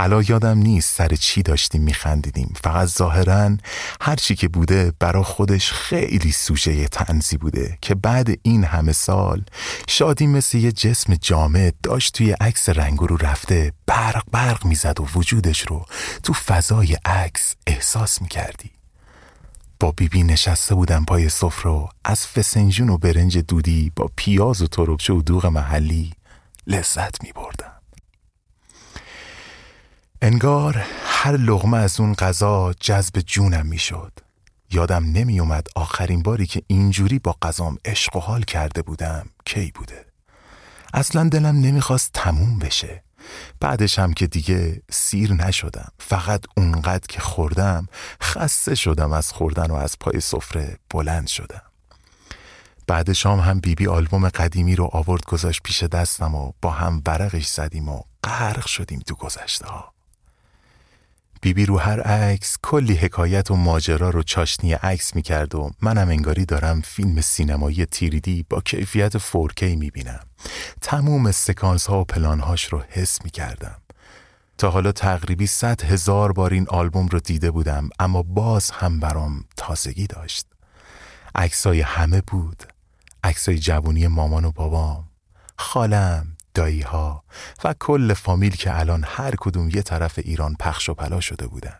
علا 0.00 0.22
یادم 0.22 0.58
نیست 0.58 0.96
سر 0.96 1.08
چی 1.08 1.42
داشتیم 1.42 1.82
میخندیدیم 1.82 2.52
فقط 2.64 2.88
ظاهرا 2.88 3.56
هر 4.00 4.16
چی 4.16 4.34
که 4.34 4.48
بوده 4.48 4.92
برا 4.98 5.22
خودش 5.22 5.72
خیلی 5.72 6.32
سوژه 6.32 6.88
تنزی 6.88 7.36
بوده 7.36 7.78
که 7.82 7.94
بعد 7.94 8.28
این 8.42 8.64
همه 8.64 8.92
سال 8.92 9.44
شادی 9.88 10.26
مثل 10.26 10.58
یه 10.58 10.72
جسم 10.72 11.14
جامد 11.14 11.74
داشت 11.82 12.14
توی 12.14 12.32
عکس 12.32 12.68
رنگ 12.68 12.98
رو 12.98 13.16
رفته 13.16 13.72
برق 13.86 14.24
برق 14.32 14.64
می‌زد 14.64 15.00
و 15.00 15.06
وجودش 15.14 15.60
رو 15.60 15.84
تو 16.22 16.32
فضای 16.32 16.96
عکس 17.04 17.54
احساس 17.66 18.22
می‌کردی 18.22 18.70
با 19.80 19.92
بیبی 19.92 20.08
بی 20.08 20.22
نشسته 20.22 20.74
بودم 20.74 21.04
پای 21.04 21.28
سفره 21.28 21.72
و 21.72 21.86
از 22.04 22.26
فسنجون 22.26 22.88
و 22.88 22.98
برنج 22.98 23.38
دودی 23.38 23.92
با 23.96 24.10
پیاز 24.16 24.62
و 24.62 24.66
تربچه 24.66 25.12
و 25.12 25.22
دوغ 25.22 25.46
محلی 25.46 26.12
لذت 26.66 27.24
می 27.24 27.32
بردم. 27.32 27.69
انگار 30.22 30.84
هر 31.04 31.36
لغمه 31.36 31.76
از 31.76 32.00
اون 32.00 32.14
غذا 32.14 32.72
جذب 32.80 33.20
جونم 33.26 33.66
می‌شد. 33.66 34.12
یادم 34.70 35.04
نمی 35.04 35.40
اومد 35.40 35.66
آخرین 35.76 36.22
باری 36.22 36.46
که 36.46 36.62
اینجوری 36.66 37.18
با 37.18 37.36
غذام 37.42 37.78
عشق 37.84 38.16
و 38.16 38.20
حال 38.20 38.42
کرده 38.42 38.82
بودم 38.82 39.26
کی 39.44 39.72
بوده. 39.74 40.06
اصلا 40.94 41.28
دلم 41.28 41.56
نمی‌خواست 41.56 42.10
تموم 42.14 42.58
بشه. 42.58 43.02
بعدش 43.60 43.98
هم 43.98 44.12
که 44.12 44.26
دیگه 44.26 44.82
سیر 44.90 45.32
نشدم 45.32 45.88
فقط 45.98 46.44
اونقدر 46.56 47.06
که 47.08 47.20
خوردم 47.20 47.86
خسته 48.22 48.74
شدم 48.74 49.12
از 49.12 49.32
خوردن 49.32 49.70
و 49.70 49.74
از 49.74 49.98
پای 50.00 50.20
سفره 50.20 50.78
بلند 50.90 51.26
شدم 51.26 51.62
بعد 52.86 53.12
شام 53.12 53.40
هم 53.40 53.60
بیبی 53.60 53.74
بی 53.74 53.86
آلبوم 53.86 54.28
قدیمی 54.28 54.76
رو 54.76 54.90
آورد 54.92 55.24
گذاشت 55.24 55.62
پیش 55.62 55.82
دستم 55.82 56.34
و 56.34 56.52
با 56.62 56.70
هم 56.70 57.00
برقش 57.00 57.46
زدیم 57.46 57.88
و 57.88 58.02
غرق 58.24 58.66
شدیم 58.66 58.98
تو 58.98 59.14
گذشته 59.14 59.66
ها 59.66 59.92
بیبی 61.40 61.66
رو 61.66 61.78
هر 61.78 62.00
عکس 62.00 62.56
کلی 62.62 62.94
حکایت 62.94 63.50
و 63.50 63.56
ماجرا 63.56 64.10
رو 64.10 64.22
چاشنی 64.22 64.72
عکس 64.72 65.16
می‌کرد 65.16 65.54
و 65.54 65.70
منم 65.82 66.08
انگاری 66.08 66.44
دارم 66.44 66.80
فیلم 66.80 67.20
سینمایی 67.20 67.86
تیریدی 67.86 68.46
با 68.48 68.60
کیفیت 68.60 69.18
4K 69.18 69.62
می‌بینم. 69.62 70.20
تموم 70.80 71.32
سکانس 71.32 71.86
ها 71.86 72.00
و 72.00 72.04
پلان 72.04 72.40
هاش 72.40 72.64
رو 72.64 72.82
حس 72.88 73.24
می‌کردم. 73.24 73.76
تا 74.58 74.70
حالا 74.70 74.92
تقریبی 74.92 75.46
صد 75.46 75.82
هزار 75.82 76.32
بار 76.32 76.52
این 76.52 76.66
آلبوم 76.68 77.06
رو 77.06 77.20
دیده 77.20 77.50
بودم 77.50 77.88
اما 77.98 78.22
باز 78.22 78.70
هم 78.70 79.00
برام 79.00 79.44
تازگی 79.56 80.06
داشت. 80.06 80.46
عکسای 81.34 81.80
همه 81.80 82.20
بود. 82.20 82.62
عکسای 83.24 83.58
جوونی 83.58 84.06
مامان 84.06 84.44
و 84.44 84.50
بابام. 84.50 85.04
خالم. 85.56 86.36
دایی 86.54 86.80
ها 86.80 87.24
و 87.64 87.74
کل 87.80 88.14
فامیل 88.14 88.56
که 88.56 88.78
الان 88.78 89.04
هر 89.06 89.34
کدوم 89.40 89.70
یه 89.70 89.82
طرف 89.82 90.18
ایران 90.18 90.56
پخش 90.60 90.88
و 90.88 90.94
پلا 90.94 91.20
شده 91.20 91.46
بودن. 91.46 91.76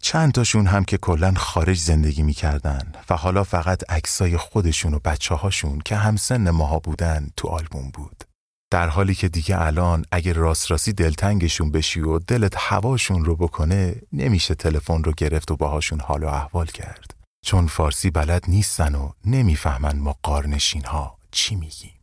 چند 0.00 0.32
تاشون 0.32 0.66
هم 0.66 0.84
که 0.84 0.98
کلا 0.98 1.34
خارج 1.36 1.78
زندگی 1.78 2.22
می‌کردن 2.22 2.92
و 3.10 3.16
حالا 3.16 3.44
فقط 3.44 3.90
عکسای 3.90 4.36
خودشون 4.36 4.94
و 4.94 4.98
بچه 5.04 5.34
هاشون 5.34 5.78
که 5.84 5.96
همسن 5.96 6.50
ماها 6.50 6.78
بودن 6.78 7.30
تو 7.36 7.48
آلبوم 7.48 7.90
بود. 7.90 8.24
در 8.70 8.88
حالی 8.88 9.14
که 9.14 9.28
دیگه 9.28 9.60
الان 9.60 10.04
اگه 10.12 10.32
راست 10.32 10.70
راستی 10.70 10.92
دلتنگشون 10.92 11.70
بشی 11.70 12.00
و 12.00 12.18
دلت 12.18 12.54
هواشون 12.56 13.24
رو 13.24 13.36
بکنه 13.36 13.94
نمیشه 14.12 14.54
تلفن 14.54 15.04
رو 15.04 15.12
گرفت 15.16 15.50
و 15.50 15.56
باهاشون 15.56 16.00
حال 16.00 16.24
و 16.24 16.26
احوال 16.26 16.66
کرد. 16.66 17.14
چون 17.44 17.66
فارسی 17.66 18.10
بلد 18.10 18.44
نیستن 18.48 18.94
و 18.94 19.10
نمی‌فهمن 19.24 19.98
ما 19.98 20.16
قارنشین 20.22 20.84
ها 20.84 21.18
چی 21.30 21.54
میگیم. 21.54 21.95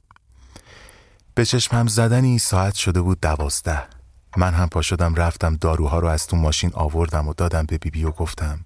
به 1.35 1.45
چشمم 1.45 1.87
زدنی 1.87 2.39
ساعت 2.39 2.73
شده 2.73 3.01
بود 3.01 3.19
دوازده. 3.21 3.83
من 4.37 4.53
هم 4.53 4.69
پا 4.69 4.81
شدم 4.81 5.15
رفتم 5.15 5.55
داروها 5.55 5.99
رو 5.99 6.07
از 6.07 6.27
تو 6.27 6.35
ماشین 6.35 6.71
آوردم 6.73 7.27
و 7.27 7.33
دادم 7.33 7.65
به 7.65 7.77
بیبی 7.77 8.03
و 8.03 8.11
گفتم 8.11 8.65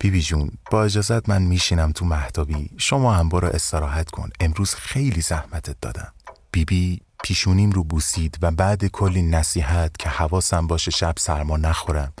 بیبی 0.00 0.22
جون 0.22 0.50
با 0.70 0.84
اجازت 0.84 1.28
من 1.28 1.42
میشینم 1.42 1.92
تو 1.92 2.04
محتابی 2.04 2.70
شما 2.76 3.14
هم 3.14 3.28
برو 3.28 3.48
استراحت 3.48 4.10
کن. 4.10 4.30
امروز 4.40 4.74
خیلی 4.74 5.20
زحمتت 5.20 5.76
دادم. 5.80 6.12
بیبی 6.52 7.00
پیشونیم 7.24 7.70
رو 7.70 7.84
بوسید 7.84 8.38
و 8.42 8.50
بعد 8.50 8.86
کلی 8.86 9.22
نصیحت 9.22 9.96
که 9.98 10.08
حواسم 10.08 10.66
باشه 10.66 10.90
شب 10.90 11.14
سرما 11.18 11.56
نخورم 11.56 12.12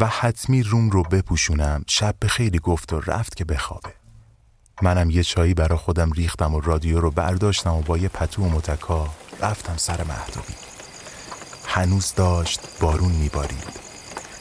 و 0.00 0.06
حتمی 0.06 0.62
روم 0.62 0.90
رو 0.90 1.02
بپوشونم. 1.02 1.84
شب 1.86 2.14
به 2.20 2.28
خیلی 2.28 2.58
گفت 2.58 2.92
و 2.92 3.00
رفت 3.00 3.36
که 3.36 3.44
بخوابه. 3.44 3.92
منم 4.82 5.10
یه 5.10 5.22
چایی 5.22 5.54
برا 5.54 5.76
خودم 5.76 6.12
ریختم 6.12 6.54
و 6.54 6.60
رادیو 6.60 7.00
رو 7.00 7.10
برداشتم 7.10 7.74
و 7.74 7.82
با 7.82 7.98
یه 7.98 8.08
پتو 8.08 8.42
و 8.42 8.48
متکا 8.48 9.08
رفتم 9.40 9.76
سر 9.76 10.04
مهدوی 10.04 10.54
هنوز 11.66 12.12
داشت 12.16 12.60
بارون 12.80 13.12
میبارید. 13.12 13.86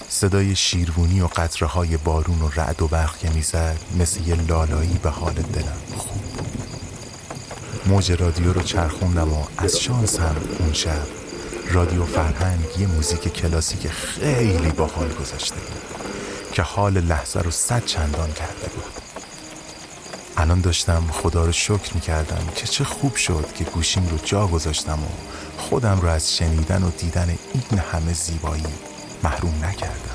صدای 0.10 0.56
شیروونی 0.56 1.22
و 1.22 1.28
قطره 1.28 1.68
های 1.68 1.98
بارون 1.98 2.42
و 2.42 2.50
رعد 2.56 2.82
و 2.82 2.88
برق 2.88 3.18
که 3.18 3.30
می‌زد 3.30 3.80
مثل 4.00 4.28
یه 4.28 4.36
لالایی 4.36 5.00
به 5.04 5.10
حال 5.10 5.34
دلم 5.34 5.78
خوب 5.98 6.22
موج 7.86 8.12
رادیو 8.12 8.54
رو 8.54 8.62
چرخوندم 8.62 9.34
و 9.34 9.44
از 9.58 9.80
شانس 9.80 10.20
هم 10.20 10.36
اون 10.60 10.74
شب 10.74 11.08
رادیو 11.72 12.06
فرهنگ 12.06 12.60
یه 12.80 12.88
موزیک 12.88 13.34
کلاسیک 13.34 13.88
خیلی 13.88 14.70
باحال 14.70 15.14
گذاشته 15.14 15.56
بود 15.56 15.82
که 16.54 16.62
حال 16.62 16.94
لحظه 16.94 17.40
رو 17.40 17.52
صد 17.52 17.86
چندان 17.86 18.34
کرده 18.34 18.68
بود. 18.76 19.05
الان 20.38 20.62
داشتم 20.62 21.04
خدا 21.12 21.46
رو 21.46 21.52
شکر 21.52 21.94
می‌کردم 21.94 22.48
که 22.56 22.68
چه 22.68 22.84
خوب 22.84 23.16
شد 23.16 23.54
که 23.56 23.64
گوشیم 23.64 24.08
رو 24.08 24.18
جا 24.18 24.48
گذاشتم 24.48 25.00
و 25.04 25.08
خودم 25.58 26.00
رو 26.02 26.08
از 26.08 26.36
شنیدن 26.38 26.84
و 26.84 26.90
دیدن 26.90 27.38
این 27.54 27.80
همه 27.80 28.14
زیبایی 28.14 28.64
محروم 29.24 29.66
نکردم. 29.66 30.15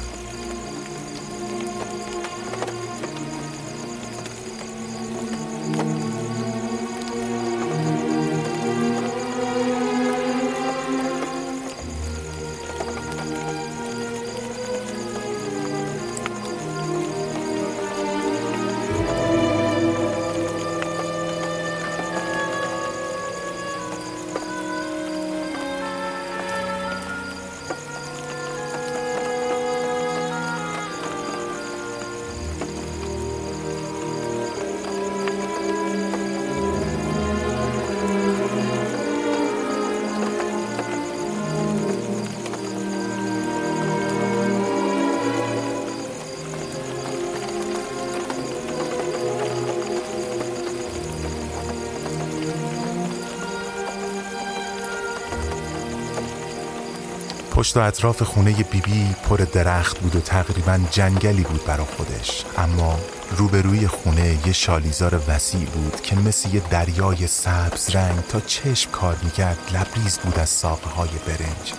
پشت 57.61 57.77
و 57.77 57.81
اطراف 57.81 58.23
خونه 58.23 58.53
بیبی 58.53 58.81
بی 58.81 59.15
پر 59.29 59.37
درخت 59.37 59.99
بود 59.99 60.17
و 60.17 60.21
تقریبا 60.21 60.81
جنگلی 60.91 61.43
بود 61.43 61.65
برا 61.65 61.85
خودش. 61.85 62.45
اما 62.59 62.99
روبروی 63.37 63.87
خونه 63.87 64.39
یه 64.47 64.53
شالیزار 64.53 65.23
وسیع 65.29 65.65
بود 65.65 66.01
که 66.01 66.17
مثل 66.17 66.55
یه 66.55 66.63
دریای 66.71 67.27
سبز 67.27 67.91
رنگ 67.91 68.21
تا 68.29 68.41
چشم 68.41 68.91
کار 68.91 69.17
می‌کرد 69.23 69.59
لبریز 69.75 70.19
بود 70.19 70.39
از 70.39 70.49
ساقه 70.49 70.91
های 70.91 71.09
برنج. 71.27 71.73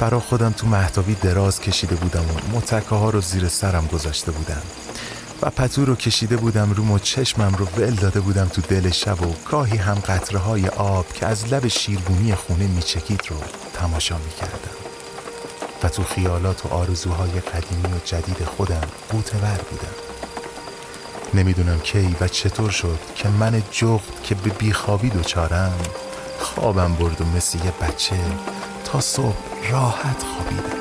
برا 0.00 0.20
خودم 0.20 0.50
تو 0.50 0.66
محتابی 0.66 1.14
دراز 1.14 1.60
کشیده 1.60 1.94
بودم 1.94 2.24
و 2.24 2.56
متکه 2.56 2.94
ها 2.94 3.10
رو 3.10 3.20
زیر 3.20 3.48
سرم 3.48 3.86
گذاشته 3.86 4.32
بودم. 4.32 4.62
و 5.42 5.50
پتو 5.50 5.84
رو 5.84 5.96
کشیده 5.96 6.36
بودم 6.36 6.72
روم 6.72 6.90
و 6.90 6.98
چشمم 6.98 7.54
رو 7.54 7.64
ول 7.64 7.94
داده 7.94 8.20
بودم 8.20 8.48
تو 8.48 8.62
دل 8.62 8.90
شب 8.90 9.26
و 9.26 9.34
گاهی 9.50 9.76
هم 9.76 9.94
قطره 9.94 10.38
های 10.38 10.68
آب 10.68 11.12
که 11.12 11.26
از 11.26 11.52
لب 11.52 11.68
شیربونی 11.68 12.34
خونه 12.34 12.66
میچکید 12.66 13.20
رو 13.28 13.36
تماشا 13.74 14.18
می‌کردم. 14.18 14.67
و 15.82 15.88
تو 15.88 16.02
خیالات 16.04 16.66
و 16.66 16.68
آرزوهای 16.68 17.40
قدیمی 17.40 17.92
و 17.94 17.98
جدید 18.04 18.44
خودم 18.44 18.88
قوتور 19.10 19.60
بودم. 19.70 19.94
نمی‌دونم 21.34 21.80
کی 21.80 22.16
و 22.20 22.28
چطور 22.28 22.70
شد 22.70 22.98
که 23.14 23.28
من 23.28 23.62
جغد 23.70 24.22
که 24.22 24.34
به 24.34 24.50
بیخوابی 24.50 25.10
دوچارم 25.10 25.72
خوابم 26.40 26.94
برد 26.94 27.20
و 27.20 27.24
مثل 27.24 27.58
یه 27.58 27.72
بچه 27.80 28.16
تا 28.84 29.00
صبح 29.00 29.36
راحت 29.70 30.22
خوابیدم. 30.22 30.77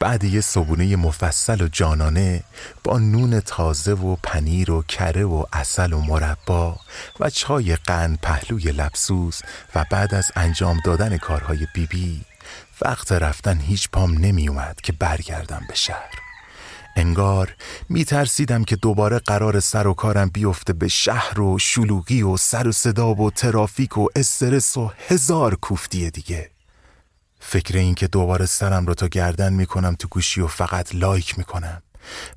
بعد 0.00 0.24
یه 0.24 0.40
صبونه 0.40 0.96
مفصل 0.96 1.62
و 1.62 1.68
جانانه 1.68 2.42
با 2.84 2.98
نون 2.98 3.40
تازه 3.40 3.92
و 3.92 4.16
پنیر 4.22 4.70
و 4.70 4.82
کره 4.82 5.24
و 5.24 5.44
اصل 5.52 5.92
و 5.92 6.00
مربا 6.00 6.76
و 7.20 7.30
چای 7.30 7.76
قند 7.76 8.18
پهلوی 8.20 8.72
لبسوس 8.72 9.40
و 9.74 9.84
بعد 9.90 10.14
از 10.14 10.32
انجام 10.36 10.80
دادن 10.84 11.16
کارهای 11.16 11.66
بیبی 11.74 11.86
بی 11.86 12.24
وقت 12.82 13.12
رفتن 13.12 13.58
هیچ 13.60 13.88
پام 13.90 14.12
نمی 14.18 14.48
اومد 14.48 14.80
که 14.82 14.92
برگردم 14.92 15.62
به 15.68 15.74
شهر. 15.74 16.14
انگار 16.96 17.54
می 17.88 18.04
ترسیدم 18.04 18.64
که 18.64 18.76
دوباره 18.76 19.18
قرار 19.18 19.60
سر 19.60 19.86
و 19.86 19.94
کارم 19.94 20.28
بیفته 20.28 20.72
به 20.72 20.88
شهر 20.88 21.40
و 21.40 21.58
شلوغی 21.58 22.22
و 22.22 22.36
سر 22.36 22.68
و 22.68 22.72
صدا 22.72 23.14
و 23.14 23.30
ترافیک 23.30 23.98
و 23.98 24.06
استرس 24.16 24.76
و 24.76 24.90
هزار 25.08 25.54
کوفتی 25.54 26.10
دیگه. 26.10 26.50
فکر 27.40 27.78
این 27.78 27.94
که 27.94 28.06
دوباره 28.06 28.46
سرم 28.46 28.86
رو 28.86 28.94
تا 28.94 29.08
گردن 29.08 29.52
می‌کنم 29.52 29.94
تو 29.94 30.08
گوشی 30.08 30.40
و 30.40 30.46
فقط 30.46 30.94
لایک 30.94 31.38
می‌کنم 31.38 31.82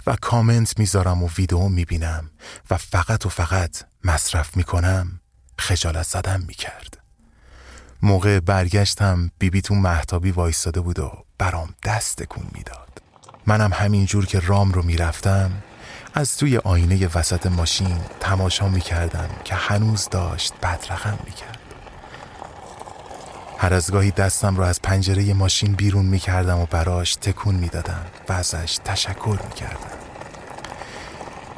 و 0.07 0.15
کامنت 0.21 0.79
می‌ذارم 0.79 1.23
و 1.23 1.29
ویدیو 1.37 1.67
می‌بینم 1.67 2.31
و 2.69 2.77
فقط 2.77 3.25
و 3.25 3.29
فقط 3.29 3.83
مصرف 4.03 4.57
می‌کنم 4.57 5.19
خجالت 5.59 6.05
زدم 6.05 6.43
می‌کرد. 6.47 6.97
موقع 8.01 8.39
برگشتم 8.39 9.31
بیبی 9.39 9.61
تو 9.61 9.75
محتابی 9.75 10.31
وایستاده 10.31 10.81
بود 10.81 10.99
و 10.99 11.25
برام 11.37 11.75
دست 11.83 12.23
کن 12.23 12.47
می‌داد. 12.53 13.01
منم 13.45 13.73
همینجور 13.73 14.25
که 14.25 14.39
رام 14.39 14.71
رو 14.71 14.83
می‌رفتم 14.83 15.51
از 16.13 16.37
توی 16.37 16.57
آینه 16.57 17.07
وسط 17.15 17.45
ماشین 17.45 17.97
تماشا 18.19 18.69
می‌کردم 18.69 19.29
که 19.43 19.55
هنوز 19.55 20.09
داشت 20.09 20.53
بدرقم 20.63 21.19
می‌کرد. 21.25 21.61
هر 23.62 23.74
از 23.74 23.91
گاهی 23.91 24.12
دستم 24.12 24.56
رو 24.56 24.63
از 24.63 24.82
پنجره 24.82 25.34
ماشین 25.34 25.74
بیرون 25.74 26.06
می‌کردم 26.06 26.60
و 26.60 26.65
براش 26.65 27.15
تکون 27.15 27.56
می‌دادم 27.56 28.06
و 28.30 28.34
ازش 28.34 28.80
تشکر 28.86 29.39
می‌کردم. 29.50 29.97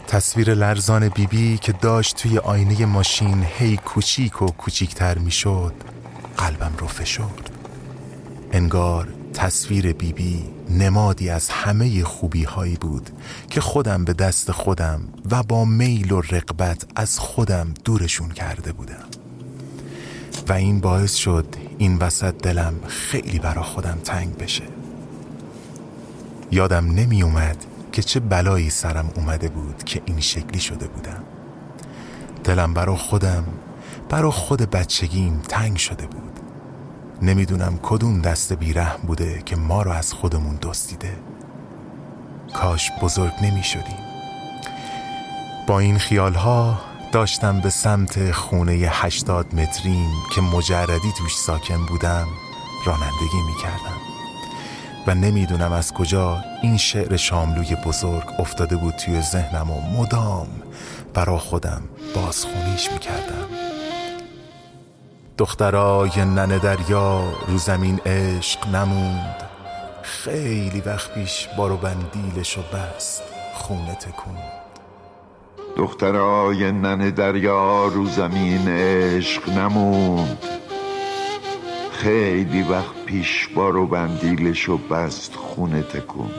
تصویر 0.08 0.54
لرزان 0.54 1.10
بیبی 1.10 1.52
بی 1.52 1.58
که 1.58 1.72
داشت 1.72 2.16
توی 2.16 2.38
آینه 2.38 2.86
ماشین 2.86 3.46
هی 3.58 3.78
کوچیک 3.78 4.42
و 4.42 4.46
کوچیکتر 4.46 5.18
می‌شد 5.18 5.74
قلبم 6.38 6.72
رو 6.78 6.88
فشرد 6.88 7.50
انگار 8.52 9.08
تصویر 9.34 9.94
بیبی 9.94 10.34
بی 10.34 10.50
نمادی 10.70 11.30
از 11.30 11.50
همه 11.50 12.04
خوبی 12.04 12.44
هایی 12.44 12.76
بود 12.76 13.10
که 13.50 13.62
خودم 13.62 14.06
به 14.06 14.13
دست 14.13 14.52
خودم 14.52 15.02
و 15.32 15.44
با 15.44 15.66
میل 15.66 16.12
و 16.12 16.22
رقبت 16.22 16.86
از 16.96 17.20
خودم 17.20 17.74
دورشون 17.86 18.30
کرده 18.30 18.74
بودم. 18.74 19.04
و 20.48 20.54
این 20.54 20.80
باعث 20.80 21.16
شد 21.16 21.56
این 21.78 21.98
وسط 21.98 22.34
دلم 22.38 22.74
خیلی 22.88 23.40
برا 23.40 23.64
خودم 23.64 23.98
تنگ 24.04 24.38
بشه. 24.38 24.64
یادم 26.52 26.86
نمی 26.86 27.24
اومد 27.24 27.66
که 27.92 28.04
چه 28.04 28.20
بلایی 28.20 28.70
سرم 28.70 29.12
اومده 29.16 29.50
بود 29.50 29.84
که 29.84 30.02
این 30.06 30.20
شکلی 30.20 30.60
شده 30.60 30.88
بودم. 30.88 31.24
دلم 32.44 32.74
برا 32.74 32.96
خودم 32.96 33.44
برا 34.10 34.32
خود 34.32 34.62
بچگیم 34.62 35.42
تنگ 35.50 35.78
شده 35.78 36.08
بود. 36.08 36.40
نمی‌دونم 37.22 37.80
کدوم 37.84 38.22
دست 38.22 38.54
بیرحم 38.54 39.00
بوده 39.08 39.42
که 39.46 39.56
ما 39.56 39.82
رو 39.82 39.92
از 39.92 40.14
خودمون 40.14 40.56
دستیده 40.56 41.18
کاش 42.54 42.92
بزرگ 43.02 43.34
نمی 43.42 43.64
شدیم 43.64 43.98
با 45.68 45.80
این 45.80 45.98
خیالها 45.98 46.82
داشتم 47.13 47.60
به 47.60 47.69
سمت 47.69 48.32
خونه 48.32 48.71
هشتاد 48.71 49.56
متریم 49.56 50.12
که 50.36 50.41
مجردی 50.41 51.12
توش 51.17 51.36
ساکن 51.36 51.86
بودم 51.86 52.28
رانندگی 52.86 53.41
می 53.47 53.62
کردم 53.63 53.97
و 55.08 55.15
نمی‌دونم 55.15 55.71
از 55.71 55.93
کجا 55.93 56.43
این 56.62 56.78
شعر 56.78 57.17
شاملوی 57.17 57.76
بزرگ 57.76 58.23
افتاده 58.39 58.76
بود 58.76 58.95
توی 58.95 59.21
ذهنم 59.21 59.71
و 59.71 59.82
مدام 59.82 60.47
برا 61.13 61.38
خودم 61.38 61.82
بازخونیش 62.15 62.91
می 62.91 62.99
کردم 62.99 63.47
دخترای 65.38 66.26
ننه 66.26 66.60
دریا 66.60 67.34
رو 67.47 67.58
زمین 67.58 67.99
عشق 68.06 68.67
نموند. 68.67 69.43
خیلی 70.02 70.82
وقت 70.82 71.13
پیش 71.13 71.47
بارو 71.58 71.78
بندیلش 71.78 72.58
و 72.58 72.62
بست 72.62 73.21
خونه 73.54 73.95
تکوند 73.95 74.62
دخترای 75.78 76.72
نن 76.72 77.10
دریا 77.10 77.88
رو 77.88 78.06
زمین 78.06 78.68
عشق 78.68 79.50
نموند. 79.50 80.38
خیلی 81.92 82.62
وقت 82.62 83.06
پیش 83.06 83.48
بارو 83.56 83.88
بندیلش 83.88 84.70
و 84.70 84.78
بست 84.78 85.36
خونه 85.36 85.82
تکوند. 85.82 86.32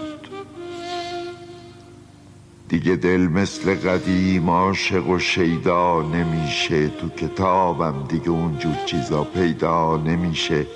دیگه 2.68 2.96
دل 2.96 3.20
مثل 3.20 3.74
قدیم 3.74 4.50
عاشق 4.50 5.08
و 5.08 5.18
شیدا 5.18 6.02
نمیشه. 6.02 6.88
تو 6.88 7.08
کتابم 7.08 7.94
دیگه 8.08 8.30
اونجور 8.30 8.74
چیزا 8.86 9.24
پیدا 9.24 9.96
نمیشه. 9.96 10.66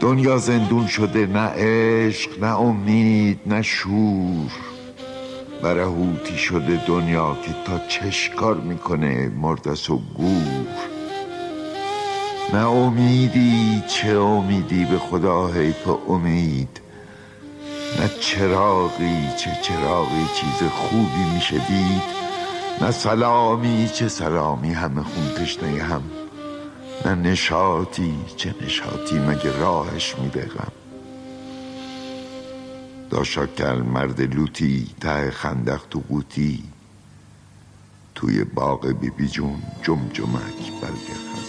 دنیا 0.00 0.38
زندون 0.38 0.86
شده 0.86 1.26
نه 1.26 1.48
عشق 1.56 2.44
نه 2.44 2.60
امید 2.60 3.40
نه 3.46 3.62
شور. 3.62 4.75
برهوتی 5.62 6.38
شده 6.38 6.82
دنیا 6.86 7.36
که 7.42 7.54
تا 7.66 7.78
چشکار 7.88 8.54
می‌کنه 8.54 9.28
مردس 9.28 9.90
و 9.90 10.00
گور. 10.14 10.66
نه 12.54 12.68
امیدی 12.68 13.82
چه 13.88 14.18
امیدی 14.18 14.84
به 14.84 14.98
خدا 14.98 15.48
حیف 15.48 15.88
امید. 16.08 16.80
نه 18.00 18.10
چراغی 18.20 19.28
چه 19.36 19.50
چراغی 19.62 20.26
چیز 20.34 20.68
خوبی 20.68 21.24
میشه 21.34 21.58
دید. 21.58 22.02
نه 22.80 22.90
سلامی 22.90 23.90
چه 23.92 24.08
سلامی 24.08 24.72
همه 24.72 25.02
خون 25.02 25.34
تشنه 25.36 25.82
هم. 25.82 26.02
نه 27.04 27.14
نشاطی 27.14 28.14
چه 28.36 28.54
نشاطی 28.60 29.18
مگه 29.18 29.58
راهش 29.60 30.14
میدهغم 30.18 30.72
داشاکل 33.10 33.82
مرد 33.82 34.20
لوتی 34.20 34.86
ته 35.00 35.30
خندق 35.30 35.82
تو 35.90 36.00
قوتی 36.08 36.64
توی 38.14 38.44
باغ 38.44 38.86
بیبی 38.88 39.10
بی 39.10 39.28
جون 39.28 39.62
جمجمک 39.82 40.72
وسط 40.82 41.45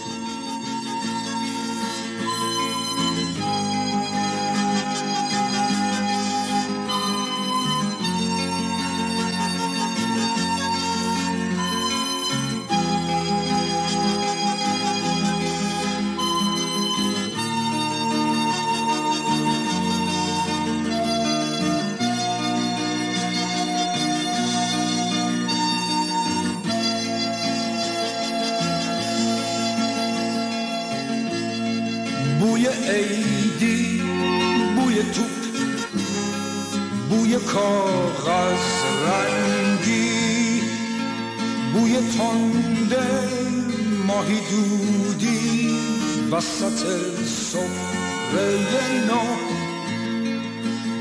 سفره 47.26 48.86
نو 49.08 49.24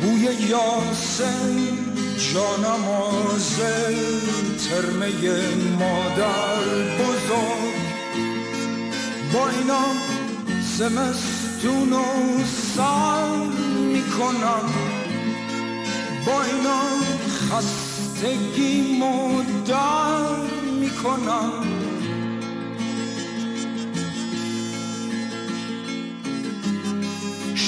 بوی 0.01 0.23
یاسم 0.49 1.55
جانماز 2.33 3.59
ترمه 4.69 5.09
مادر 5.79 6.63
بزرگ 6.99 7.77
با 9.33 9.49
اینا 9.49 9.85
زمستون 10.77 11.93
و 11.93 12.03
سر 12.75 13.35
می‌کنم 13.93 14.69
با 16.25 16.43
اینا 16.43 16.81
خستگی 17.51 18.97
مدر 18.99 20.35
می‌کنم 20.79 21.76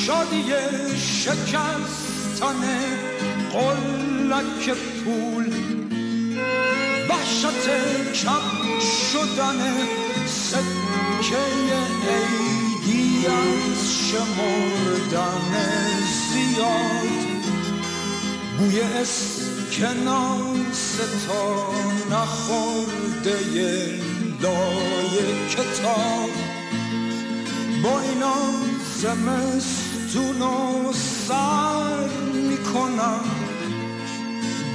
شادی 0.10 0.44
شکستن 0.98 2.62
قلک 3.54 4.66
پول 5.06 5.48
وحشت 7.10 7.68
کم 8.14 8.46
شدن 9.12 9.62
سکه 10.28 11.46
عیدی 12.10 13.28
از 13.28 13.82
شمردن 14.10 15.54
زیاد. 16.32 17.20
بوی 18.58 18.78
اسکناس 18.82 20.08
تا 21.28 21.44
نخورده 22.12 23.38
لای 24.42 25.16
کتاب. 25.50 26.30
با 27.84 28.00
اینا 28.02 28.38
زمست 29.02 29.89
جونو 30.14 30.94
سر 31.28 32.08
می‌کنم. 32.34 33.20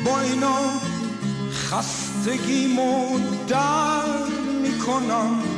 با 0.04 0.20
اینا 0.20 0.58
خستگی 1.52 2.66
در 3.48 4.28
می‌کنم. 4.62 5.53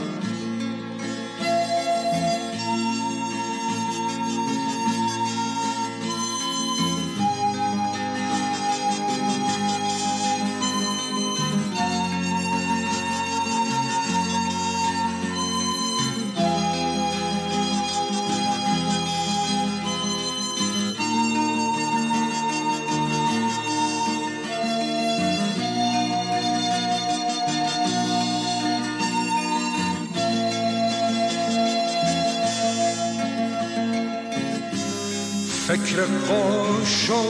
فکر 35.96 36.04
قاشو 36.28 37.22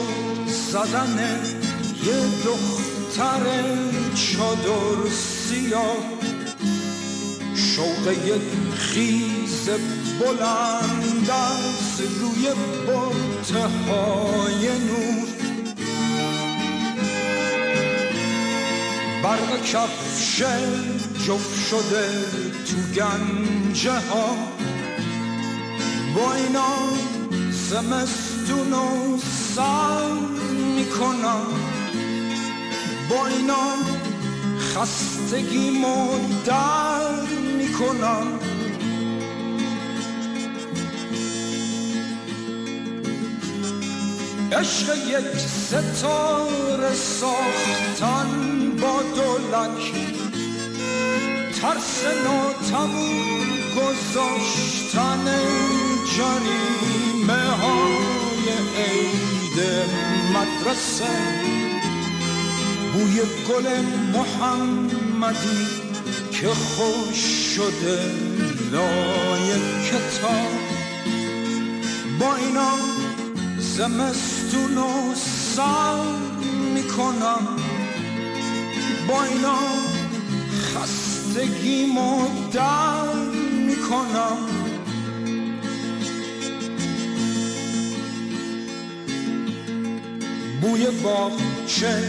زدن 0.47 1.41
یه 2.07 2.21
دختر 2.45 3.43
چادر 4.15 5.11
سیاه. 5.11 5.97
شوق 7.55 8.13
یک 8.27 8.79
خیز 8.79 9.69
بلند 10.21 11.31
از 11.31 12.01
روی 12.21 12.49
برته 12.87 13.61
های 13.61 14.69
نور. 14.69 15.29
برق 19.23 19.63
کفش 19.63 20.43
جف 21.27 21.69
شده 21.71 22.25
تو 22.67 23.01
گنجه 23.01 23.93
ها 23.93 24.37
با 26.15 26.35
اینا 26.35 26.77
زمستون 28.47 28.73
و 28.73 29.19
سر 29.55 30.13
می‌کنم. 30.77 31.47
با 33.11 33.27
اینا 33.27 33.67
خستگی 34.59 35.71
در 36.47 37.21
می‌کنم. 37.59 38.27
عشق 44.53 44.97
یک 45.09 45.39
ستاره 45.39 46.95
ساختن 46.95 48.29
با 48.81 49.03
دولک. 49.03 49.93
ترس 51.63 52.05
ناتمون 52.25 53.47
گذاشتن 53.77 55.25
جریمه 56.17 57.51
های 57.51 58.26
عید 58.77 59.59
مدرسه. 60.35 61.17
بوی 62.93 63.21
گل 63.49 63.67
محمدی 64.13 65.67
که 66.33 66.49
خوش 66.49 67.19
شده 67.57 68.01
لای 68.73 69.53
کتاب. 69.89 70.53
با 72.21 72.37
اینا 72.37 72.73
زمستون 73.59 74.79
و 74.79 75.15
سر 75.57 76.03
می‌کنم. 76.75 77.47
با 79.09 79.25
اینا 79.25 79.59
خستگی 80.75 81.87
در 82.53 83.15
می‌کنم. 83.67 84.56
بوی 90.67 90.87
باغچه 91.03 92.03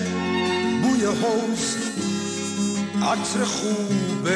بوی 0.82 1.06
حوز 1.06 1.76
عطر 3.02 3.43
خوب 3.46 4.28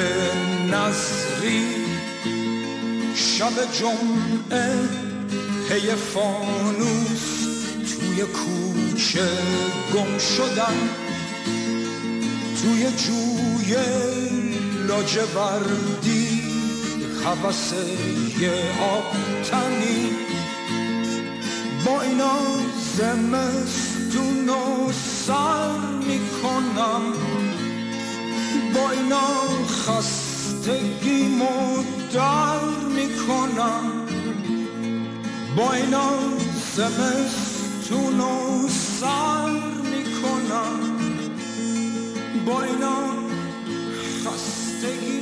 نظری. 0.71 1.65
شب 3.15 3.53
جمعه 3.79 4.73
پی 5.69 5.95
فانوس 5.95 7.47
توی 7.89 8.21
کوچه 8.21 9.29
گم 9.93 10.17
شدن 10.17 10.89
توی 12.61 12.83
جوی 12.83 13.75
لاجوردی 14.87 16.41
حوثه 17.25 17.85
آب 18.81 19.15
تنی 19.43 20.09
با 21.85 22.01
اینا 22.01 22.61
زمستون 24.11 24.49
و 24.49 24.91
سر 24.91 25.77
می‌کنم. 26.07 27.01
با 28.73 28.91
اینا 28.91 29.67
خستگی 29.67 31.27
در 32.13 32.59
می‌کنم. 32.95 34.05
با 35.57 35.73
اینا 35.73 36.09
زمستون 36.75 38.19
و 38.19 38.67
سر 38.69 39.49
می‌کنم. 39.83 40.97
با 42.45 42.63
اینا 42.63 42.97
خستگی 44.25 45.21